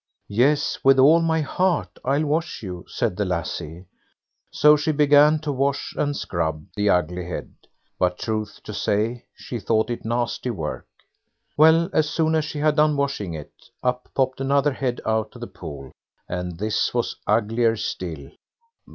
[0.33, 3.85] "Yes, with all my heart I'll wash you", said the lassie.
[4.49, 7.53] So she began to wash and scrub the ugly head;
[7.99, 10.87] but truth to say, she thought it nasty work.
[11.55, 13.53] Well, as soon as she had done washing it,
[13.83, 15.91] up popped another head out of the pool,
[16.27, 18.31] and this was uglier still.